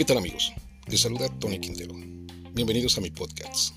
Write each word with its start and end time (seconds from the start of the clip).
¿Qué 0.00 0.06
tal 0.06 0.16
amigos? 0.16 0.54
Les 0.86 0.98
saluda 0.98 1.28
Tony 1.40 1.58
Quintero. 1.58 1.94
Bienvenidos 2.54 2.96
a 2.96 3.02
mi 3.02 3.10
podcast. 3.10 3.74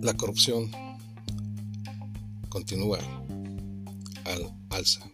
La 0.00 0.14
corrupción 0.16 0.70
continúa 2.50 3.00
al 4.26 4.54
alza. 4.70 5.10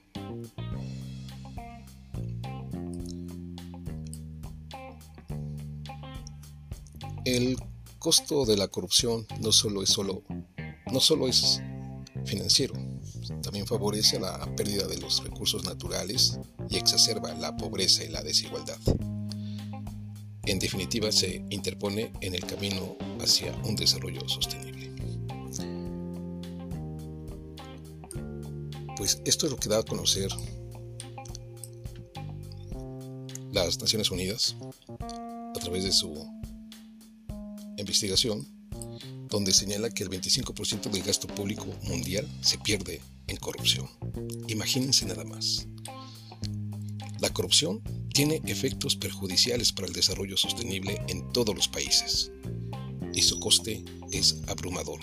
El 7.25 7.57
costo 7.99 8.45
de 8.45 8.59
la 8.59 8.69
corrupción 8.69 9.27
no 9.41 9.53
solo 9.53 9.83
es 9.83 9.89
solo 9.89 10.23
no 10.93 11.01
solo 11.01 11.29
es 11.29 11.63
financiero, 12.25 12.75
también 13.43 13.67
favorece 13.67 14.19
la 14.19 14.39
pérdida 14.57 14.87
de 14.87 14.99
los 14.99 15.23
recursos 15.25 15.65
naturales 15.65 16.39
y 16.69 16.77
exacerba 16.77 17.33
la 17.35 17.57
pobreza 17.57 18.05
y 18.05 18.09
la 18.09 18.23
desigualdad. 18.23 18.79
En 20.45 20.59
definitiva, 20.59 21.13
se 21.13 21.45
interpone 21.51 22.13
en 22.21 22.35
el 22.35 22.45
camino 22.45 22.97
hacia 23.21 23.53
un 23.65 23.77
desarrollo 23.77 24.29
sostenible. 24.29 24.91
Pues 28.97 29.23
esto 29.25 29.47
es 29.47 29.53
lo 29.53 29.59
que 29.59 29.69
da 29.69 29.79
a 29.79 29.83
conocer 29.83 30.31
las 33.53 33.81
Naciones 33.81 34.11
Unidas 34.11 34.57
a 34.89 35.59
través 35.59 35.85
de 35.85 35.93
su 35.93 36.15
investigación 37.77 38.47
donde 39.31 39.53
señala 39.53 39.91
que 39.91 40.03
el 40.03 40.11
25% 40.11 40.91
del 40.91 41.03
gasto 41.03 41.27
público 41.29 41.67
mundial 41.85 42.29
se 42.43 42.59
pierde 42.59 43.01
en 43.29 43.37
corrupción. 43.37 43.89
Imagínense 44.49 45.07
nada 45.07 45.25
más. 45.25 45.67
La 47.21 47.31
corrupción 47.31 47.81
tiene 48.13 48.43
efectos 48.47 48.97
perjudiciales 48.97 49.73
para 49.73 49.87
el 49.87 49.93
desarrollo 49.93 50.37
sostenible 50.37 51.01
en 51.09 51.33
todos 51.33 51.55
los 51.55 51.69
países 51.69 52.33
y 53.15 53.23
su 53.23 53.39
coste 53.41 53.85
es 54.13 54.37
abrumador, 54.49 55.01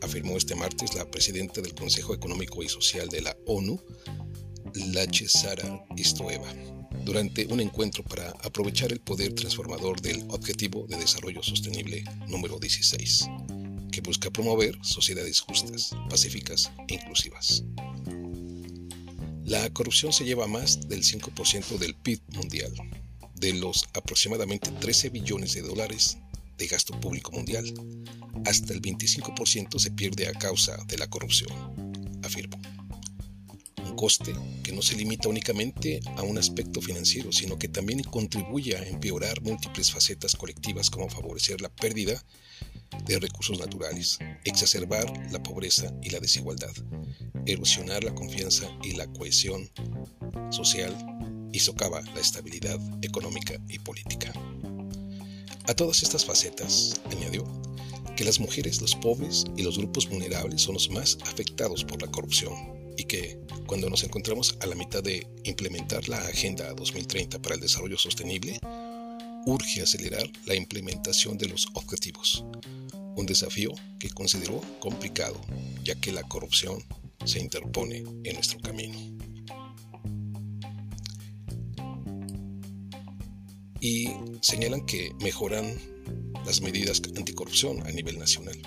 afirmó 0.00 0.36
este 0.36 0.54
martes 0.54 0.94
la 0.94 1.10
presidenta 1.10 1.60
del 1.60 1.74
Consejo 1.74 2.14
Económico 2.14 2.62
y 2.62 2.68
Social 2.68 3.08
de 3.08 3.22
la 3.22 3.36
ONU, 3.46 3.80
Lache 4.92 5.28
Sara 5.28 5.84
Istoeva, 5.96 6.52
durante 7.04 7.46
un 7.46 7.60
encuentro 7.60 8.02
para 8.04 8.30
aprovechar 8.42 8.92
el 8.92 9.00
poder 9.00 9.34
transformador 9.34 10.00
del 10.00 10.24
Objetivo 10.30 10.86
de 10.88 10.96
Desarrollo 10.96 11.42
Sostenible 11.42 12.04
número 12.26 12.58
16 12.58 13.28
busca 14.00 14.30
promover 14.30 14.78
sociedades 14.82 15.40
justas, 15.40 15.90
pacíficas 16.08 16.70
e 16.88 16.94
inclusivas. 16.94 17.64
La 19.44 19.70
corrupción 19.70 20.12
se 20.12 20.24
lleva 20.24 20.46
más 20.46 20.88
del 20.88 21.02
5% 21.02 21.78
del 21.78 21.94
PIB 21.94 22.20
mundial, 22.34 22.72
de 23.34 23.54
los 23.54 23.88
aproximadamente 23.94 24.70
13 24.70 25.08
billones 25.08 25.54
de 25.54 25.62
dólares 25.62 26.18
de 26.58 26.66
gasto 26.66 26.98
público 27.00 27.32
mundial, 27.32 27.72
hasta 28.44 28.72
el 28.72 28.82
25% 28.82 29.78
se 29.78 29.90
pierde 29.92 30.28
a 30.28 30.32
causa 30.32 30.76
de 30.86 30.98
la 30.98 31.08
corrupción, 31.08 31.50
afirmó. 32.22 32.60
Un 33.84 33.96
coste 33.96 34.34
que 34.62 34.72
no 34.72 34.82
se 34.82 34.96
limita 34.96 35.28
únicamente 35.28 36.00
a 36.16 36.22
un 36.22 36.36
aspecto 36.36 36.82
financiero, 36.82 37.32
sino 37.32 37.58
que 37.58 37.68
también 37.68 38.02
contribuye 38.02 38.76
a 38.76 38.86
empeorar 38.86 39.40
múltiples 39.40 39.90
facetas 39.90 40.36
colectivas 40.36 40.90
como 40.90 41.08
favorecer 41.08 41.60
la 41.60 41.70
pérdida 41.70 42.22
de 43.04 43.18
recursos 43.18 43.58
naturales, 43.58 44.18
exacerbar 44.44 45.06
la 45.32 45.42
pobreza 45.42 45.92
y 46.02 46.10
la 46.10 46.20
desigualdad, 46.20 46.72
erosionar 47.46 48.04
la 48.04 48.14
confianza 48.14 48.66
y 48.82 48.92
la 48.94 49.06
cohesión 49.12 49.70
social 50.50 50.94
y 51.52 51.58
socava 51.58 52.00
la 52.14 52.20
estabilidad 52.20 52.78
económica 53.02 53.54
y 53.68 53.78
política. 53.78 54.32
A 55.66 55.74
todas 55.74 56.02
estas 56.02 56.24
facetas, 56.24 57.00
añadió, 57.10 57.44
que 58.16 58.24
las 58.24 58.40
mujeres, 58.40 58.80
los 58.80 58.96
pobres 58.96 59.44
y 59.56 59.62
los 59.62 59.78
grupos 59.78 60.08
vulnerables 60.08 60.62
son 60.62 60.74
los 60.74 60.90
más 60.90 61.18
afectados 61.22 61.84
por 61.84 62.02
la 62.02 62.10
corrupción 62.10 62.52
y 62.96 63.04
que, 63.04 63.38
cuando 63.66 63.88
nos 63.88 64.02
encontramos 64.02 64.56
a 64.60 64.66
la 64.66 64.74
mitad 64.74 65.04
de 65.04 65.24
implementar 65.44 66.08
la 66.08 66.18
Agenda 66.18 66.72
2030 66.74 67.40
para 67.40 67.54
el 67.54 67.60
Desarrollo 67.60 67.96
Sostenible, 67.96 68.58
urge 69.48 69.80
acelerar 69.80 70.30
la 70.44 70.54
implementación 70.54 71.38
de 71.38 71.48
los 71.48 71.68
objetivos, 71.72 72.44
un 73.16 73.24
desafío 73.24 73.70
que 73.98 74.10
consideró 74.10 74.60
complicado, 74.78 75.40
ya 75.82 75.94
que 75.94 76.12
la 76.12 76.22
corrupción 76.22 76.84
se 77.24 77.40
interpone 77.40 78.04
en 78.24 78.34
nuestro 78.34 78.60
camino. 78.60 78.98
Y 83.80 84.08
señalan 84.42 84.84
que 84.84 85.12
mejoran 85.22 85.78
las 86.44 86.60
medidas 86.60 87.00
anticorrupción 87.16 87.86
a 87.86 87.90
nivel 87.90 88.18
nacional. 88.18 88.60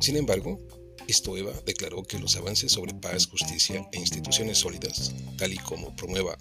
Sin 0.00 0.16
embargo, 0.16 0.58
Estoeva 1.06 1.52
declaró 1.66 2.04
que 2.04 2.18
los 2.18 2.36
avances 2.36 2.72
sobre 2.72 2.94
paz, 2.94 3.26
justicia 3.26 3.86
e 3.92 3.98
instituciones 3.98 4.58
sólidas, 4.58 5.12
tal 5.36 5.52
y 5.52 5.58
como 5.58 5.94
promueva 5.94 6.38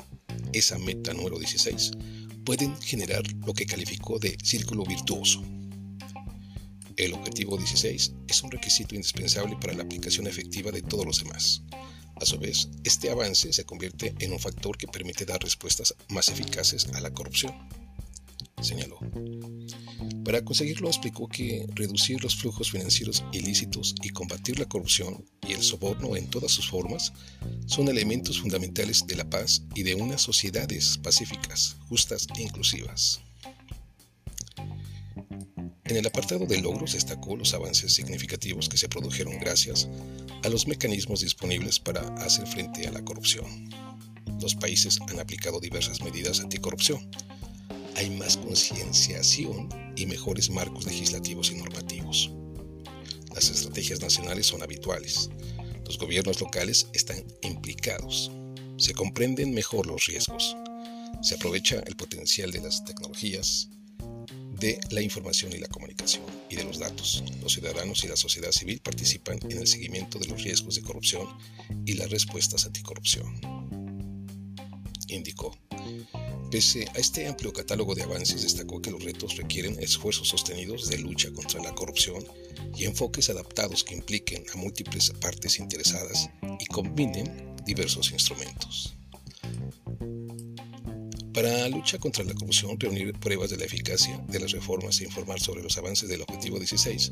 esa 0.54 0.78
meta 0.78 1.14
número 1.14 1.38
16, 1.38 1.92
pueden 2.44 2.80
generar 2.82 3.24
lo 3.46 3.54
que 3.54 3.66
calificó 3.66 4.20
de 4.20 4.38
círculo 4.44 4.84
virtuoso, 4.84 5.44
el 7.00 7.14
objetivo 7.14 7.58
16 7.58 8.12
es 8.28 8.44
un 8.44 8.52
requisito 8.52 8.94
indispensable 8.94 9.56
para 9.56 9.72
la 9.72 9.84
aplicación 9.84 10.28
efectiva 10.28 10.70
de 10.70 10.82
todos 10.82 11.06
los 11.06 11.24
demás. 11.24 11.64
A 12.16 12.26
su 12.26 12.38
vez, 12.38 12.68
este 12.84 13.10
avance 13.10 13.54
se 13.54 13.64
convierte 13.64 14.14
en 14.20 14.34
un 14.34 14.40
factor 14.40 14.78
que 14.78 14.86
permite 14.86 15.24
dar 15.24 15.42
respuestas 15.42 15.96
más 16.10 16.28
eficaces 16.28 16.90
a 16.94 17.00
la 17.00 17.14
corrupción, 17.14 17.54
señaló. 18.62 19.00
Para 20.26 20.44
conseguirlo 20.44 20.90
explicó 20.90 21.30
que 21.30 21.66
reducir 21.74 22.22
los 22.22 22.36
flujos 22.36 22.70
financieros 22.70 23.24
ilícitos 23.32 23.96
y 24.04 24.10
combatir 24.10 24.60
la 24.60 24.66
corrupción 24.66 25.24
el 25.54 25.64
soborno 25.64 26.16
en 26.16 26.28
todas 26.30 26.52
sus 26.52 26.70
formas 26.70 27.14
son 27.66 27.88
elementos 27.88 28.40
fundamentales 28.40 29.06
de 29.08 29.16
la 29.16 29.30
paz 29.30 29.64
y 29.76 29.84
de 29.84 29.96
unas 29.96 30.22
sociedades 30.22 30.98
pacíficas, 30.98 31.78
justas 31.88 32.28
e 32.38 32.42
inclusivas. 32.42 33.22
En 35.90 35.98
el 35.98 36.06
apartado 36.06 36.46
de 36.46 36.62
logros 36.62 36.94
destacó 36.94 37.36
los 37.36 37.56
avances 37.56 37.94
significativos 37.94 38.70
que 38.70 38.78
se 38.78 38.88
produjeron 38.88 39.40
gracias 39.40 39.88
a 40.44 40.50
los 40.50 40.68
mecanismos 40.68 41.22
disponibles 41.22 41.80
para 41.80 42.02
hacer 42.24 42.46
frente 42.46 42.88
a 42.88 42.92
la 42.92 43.04
corrupción. 43.04 43.70
Los 44.40 44.54
países 44.54 45.00
han 45.10 45.20
aplicado 45.20 45.60
diversas 45.60 46.02
medidas 46.02 46.42
anticorrupción. 46.42 47.10
Hay 47.96 48.12
más 48.12 48.38
concienciación 48.38 49.68
y 49.96 50.06
mejores 50.06 50.52
marcos 50.52 50.86
legislativos 50.86 51.52
y 51.52 51.56
normativos. 51.56 51.99
Las 53.40 53.52
estrategias 53.52 54.02
nacionales 54.02 54.48
son 54.48 54.64
habituales. 54.64 55.30
Los 55.86 55.98
gobiernos 55.98 56.42
locales 56.42 56.88
están 56.92 57.24
implicados. 57.42 58.30
Se 58.76 58.94
comprenden 58.94 59.54
mejor 59.54 59.88
los 59.88 60.08
riesgos. 60.08 60.58
Se 61.22 61.36
aprovecha 61.36 61.82
el 61.88 61.96
potencial 61.96 62.52
de 62.52 62.60
las 62.60 62.84
tecnologías, 62.84 63.70
de 64.60 64.78
la 64.90 65.02
información 65.02 65.54
y 65.54 65.58
la 65.58 65.70
comunicación 65.70 66.26
y 66.50 66.58
de 66.58 66.66
los 66.66 66.80
datos. 66.80 67.24
Los 67.42 67.54
ciudadanos 67.54 68.04
y 68.04 68.10
la 68.10 68.18
sociedad 68.18 68.52
civil 68.52 68.82
participan 68.82 69.40
en 69.50 69.60
el 69.60 69.68
seguimiento 69.68 70.20
de 70.20 70.28
los 70.28 70.44
riesgos 70.44 70.76
de 70.76 70.82
corrupción 70.82 71.26
y 71.86 71.94
las 71.94 72.12
respuestas 72.12 72.66
anticorrupción. 72.66 73.40
Indicó. 75.08 75.58
Pese 76.52 76.88
a 76.96 76.98
este 76.98 77.28
amplio 77.28 77.54
catálogo 77.54 77.94
de 77.94 78.04
avances, 78.04 78.42
destacó 78.42 78.82
que 78.82 78.90
los 78.90 79.04
retos 79.04 79.38
requieren 79.38 79.78
esfuerzos 79.80 80.30
sostenidos 80.30 80.90
de 80.90 80.98
lucha 80.98 81.32
contra 81.32 81.62
la 81.62 81.76
corrupción 81.76 82.24
y 82.76 82.86
enfoques 82.86 83.30
adaptados 83.30 83.84
que 83.84 83.94
impliquen 83.94 84.44
a 84.54 84.58
múltiples 84.58 85.12
partes 85.22 85.60
interesadas 85.60 86.30
y 86.60 86.66
combinen 86.66 87.56
diversos 87.66 88.12
instrumentos. 88.12 88.96
Para 91.34 91.52
la 91.52 91.70
lucha 91.70 92.00
contra 92.00 92.24
la 92.24 92.34
corrupción, 92.34 92.80
reunir 92.80 93.14
pruebas 93.14 93.52
de 93.52 93.58
la 93.58 93.66
eficacia 93.66 94.18
de 94.28 94.40
las 94.40 94.52
reformas 94.52 95.00
e 95.00 95.04
informar 95.04 95.40
sobre 95.40 95.62
los 95.62 95.78
avances 95.78 96.10
del 96.10 96.24
Objetivo 96.24 96.58
16, 96.58 97.12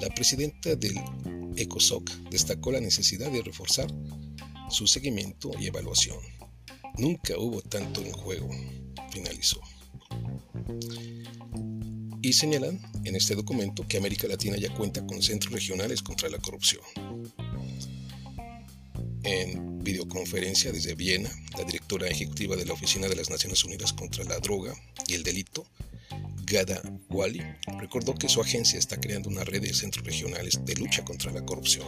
la 0.00 0.08
presidenta 0.08 0.74
del 0.74 0.94
ECOSOC 1.56 2.10
destacó 2.30 2.72
la 2.72 2.80
necesidad 2.80 3.30
de 3.30 3.42
reforzar 3.42 3.92
su 4.70 4.86
seguimiento 4.86 5.50
y 5.60 5.66
evaluación. 5.66 6.18
Nunca 6.98 7.38
hubo 7.38 7.62
tanto 7.62 8.00
en 8.00 8.10
juego, 8.10 8.50
finalizó. 9.12 9.60
Y 12.20 12.32
señalan 12.32 12.80
en 13.04 13.14
este 13.14 13.36
documento 13.36 13.86
que 13.86 13.98
América 13.98 14.26
Latina 14.26 14.56
ya 14.56 14.74
cuenta 14.74 15.06
con 15.06 15.22
centros 15.22 15.52
regionales 15.52 16.02
contra 16.02 16.28
la 16.28 16.38
corrupción. 16.38 16.82
En 19.22 19.78
videoconferencia 19.78 20.72
desde 20.72 20.96
Viena, 20.96 21.30
la 21.56 21.62
directora 21.62 22.08
ejecutiva 22.08 22.56
de 22.56 22.64
la 22.64 22.72
Oficina 22.72 23.06
de 23.06 23.14
las 23.14 23.30
Naciones 23.30 23.62
Unidas 23.64 23.92
contra 23.92 24.24
la 24.24 24.40
Droga 24.40 24.74
y 25.06 25.14
el 25.14 25.22
Delito, 25.22 25.66
Gada 26.44 26.82
Wali, 27.10 27.42
recordó 27.78 28.14
que 28.14 28.28
su 28.28 28.40
agencia 28.40 28.78
está 28.78 28.98
creando 28.98 29.28
una 29.28 29.44
red 29.44 29.62
de 29.62 29.72
centros 29.72 30.04
regionales 30.04 30.64
de 30.64 30.74
lucha 30.74 31.04
contra 31.04 31.30
la 31.30 31.44
corrupción, 31.46 31.86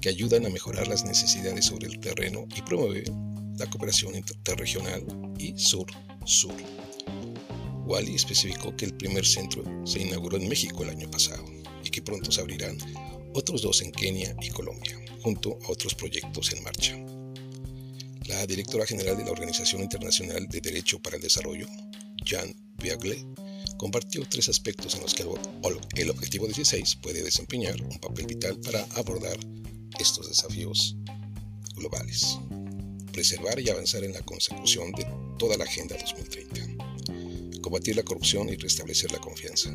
que 0.00 0.08
ayudan 0.08 0.46
a 0.46 0.50
mejorar 0.50 0.88
las 0.88 1.04
necesidades 1.04 1.66
sobre 1.66 1.88
el 1.88 2.00
terreno 2.00 2.46
y 2.56 2.62
promueven 2.62 3.33
la 3.64 3.70
cooperación 3.70 4.14
interregional 4.14 5.02
y 5.38 5.58
sur-sur. 5.58 6.54
Wally 7.86 8.14
especificó 8.14 8.76
que 8.76 8.84
el 8.84 8.94
primer 8.94 9.24
centro 9.24 9.64
se 9.86 10.00
inauguró 10.00 10.36
en 10.36 10.48
México 10.48 10.82
el 10.82 10.90
año 10.90 11.10
pasado 11.10 11.44
y 11.82 11.90
que 11.90 12.02
pronto 12.02 12.30
se 12.30 12.40
abrirán 12.40 12.76
otros 13.34 13.62
dos 13.62 13.80
en 13.82 13.90
Kenia 13.90 14.36
y 14.42 14.50
Colombia, 14.50 14.98
junto 15.22 15.58
a 15.64 15.72
otros 15.72 15.94
proyectos 15.94 16.52
en 16.52 16.62
marcha. 16.62 16.96
La 18.26 18.46
directora 18.46 18.86
general 18.86 19.16
de 19.16 19.24
la 19.24 19.32
Organización 19.32 19.82
Internacional 19.82 20.46
de 20.48 20.60
Derecho 20.60 21.00
para 21.00 21.16
el 21.16 21.22
Desarrollo, 21.22 21.66
Jan 22.24 22.54
Viagle, 22.76 23.24
compartió 23.78 24.26
tres 24.28 24.48
aspectos 24.50 24.94
en 24.94 25.02
los 25.02 25.14
que 25.14 26.02
el 26.02 26.10
Objetivo 26.10 26.46
16 26.46 26.96
puede 26.96 27.22
desempeñar 27.22 27.80
un 27.82 27.98
papel 27.98 28.26
vital 28.26 28.60
para 28.60 28.82
abordar 28.94 29.38
estos 29.98 30.28
desafíos 30.28 30.96
globales. 31.76 32.38
Preservar 33.14 33.60
y 33.60 33.70
avanzar 33.70 34.02
en 34.02 34.12
la 34.12 34.22
consecución 34.22 34.90
de 34.90 35.06
toda 35.38 35.56
la 35.56 35.62
Agenda 35.62 35.96
2030. 35.96 37.60
Combatir 37.62 37.94
la 37.94 38.02
corrupción 38.02 38.48
y 38.48 38.56
restablecer 38.56 39.12
la 39.12 39.20
confianza. 39.20 39.70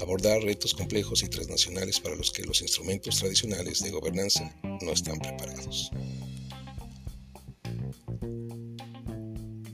Abordar 0.00 0.40
retos 0.40 0.72
complejos 0.72 1.22
y 1.22 1.28
transnacionales 1.28 2.00
para 2.00 2.16
los 2.16 2.30
que 2.30 2.44
los 2.44 2.62
instrumentos 2.62 3.18
tradicionales 3.18 3.82
de 3.82 3.90
gobernanza 3.90 4.58
no 4.80 4.90
están 4.90 5.18
preparados. 5.18 5.90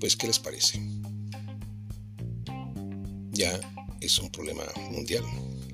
Pues, 0.00 0.16
¿qué 0.16 0.26
les 0.26 0.40
parece? 0.40 0.80
Ya 3.30 3.60
es 4.00 4.18
un 4.18 4.28
problema 4.32 4.64
mundial, 4.90 5.22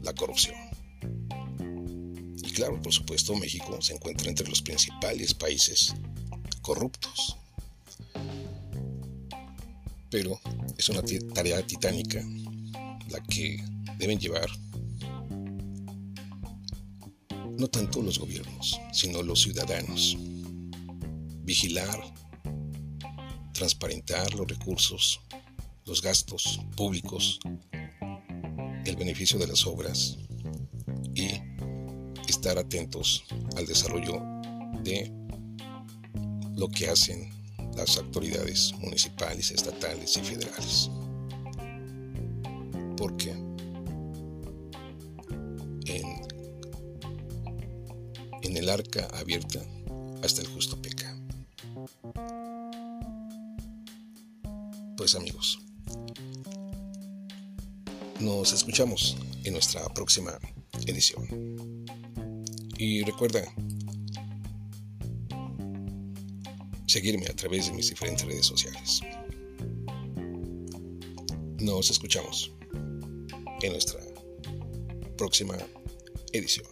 la 0.03 0.13
corrupción. 0.13 0.57
Y 2.37 2.53
claro, 2.53 2.83
por 2.83 2.93
supuesto, 2.93 3.35
México 3.35 3.81
se 3.81 3.95
encuentra 3.95 4.29
entre 4.29 4.47
los 4.47 4.61
principales 4.61 5.33
países 5.33 5.95
corruptos. 6.69 7.35
Pero 10.11 10.39
es 10.77 10.87
una 10.91 11.01
tarea 11.33 11.67
titánica 11.67 12.23
la 13.09 13.21
que 13.23 13.65
deben 13.97 14.19
llevar 14.19 14.51
no 17.57 17.69
tanto 17.69 18.03
los 18.03 18.19
gobiernos, 18.19 18.79
sino 18.93 19.23
los 19.23 19.41
ciudadanos. 19.41 20.19
Vigilar 21.43 21.99
transparentar 23.55 24.35
los 24.35 24.47
recursos, 24.47 25.21
los 25.87 26.03
gastos 26.03 26.61
públicos, 26.77 27.41
el 28.85 28.95
beneficio 28.95 29.39
de 29.39 29.47
las 29.47 29.67
obras 29.67 30.19
y 31.15 31.29
estar 32.29 32.59
atentos 32.59 33.25
al 33.57 33.67
desarrollo 33.67 34.21
de 34.85 35.18
lo 36.59 36.69
que 36.69 36.89
hacen 36.89 37.31
las 37.77 37.97
autoridades 37.99 38.75
municipales, 38.81 39.53
estatales 39.53 40.17
y 40.17 40.21
federales. 40.21 40.91
Porque 42.97 43.31
en, 45.87 46.07
en 48.43 48.57
el 48.57 48.69
arca 48.69 49.09
abierta 49.15 49.61
hasta 50.25 50.41
el 50.43 50.49
justo 50.49 50.77
peca. 50.83 51.17
Pues 54.97 55.15
amigos, 55.15 55.61
nos 58.19 58.53
escuchamos 58.53 59.17
en 59.45 59.53
nuestra 59.53 59.85
próxima 59.95 60.37
edición. 60.87 61.87
Y 62.77 63.05
recuerda 63.05 63.43
seguirme 66.89 67.27
a 67.27 67.37
través 67.37 67.67
de 67.67 67.73
mis 67.75 67.91
diferentes 67.91 68.25
redes 68.27 68.47
sociales. 68.47 69.01
Nos 71.61 71.91
escuchamos 71.91 72.53
en 73.63 73.73
nuestra 73.73 74.01
próxima 75.17 75.57
edición. 76.33 76.67